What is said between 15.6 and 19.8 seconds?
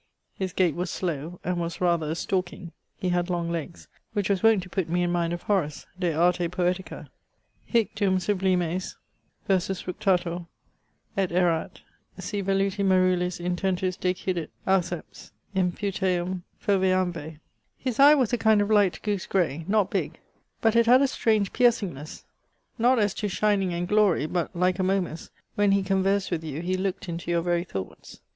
puteum foveamve:' His eie was a kind of light goose gray,